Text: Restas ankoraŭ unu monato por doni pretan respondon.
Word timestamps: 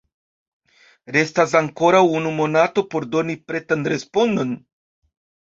Restas 1.17 1.53
ankoraŭ 1.59 2.01
unu 2.21 2.31
monato 2.39 2.85
por 2.95 3.07
doni 3.17 3.37
pretan 3.53 3.87
respondon. 3.95 4.57